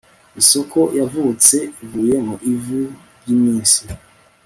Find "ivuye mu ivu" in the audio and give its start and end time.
1.83-2.81